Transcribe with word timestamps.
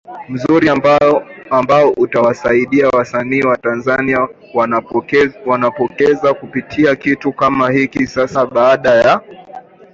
mzuri 0.29 0.69
ambao 1.51 1.89
utawasaidia 1.97 2.89
wasanii 2.89 3.43
wa 3.43 3.57
Tanzania 3.57 4.27
wanapowekeza 5.45 6.33
kupitia 6.33 6.95
kitu 6.95 7.33
kama 7.33 7.71
hiki 7.71 8.07
Sasa 8.07 8.45
baada 8.45 8.89
ya 8.89 9.21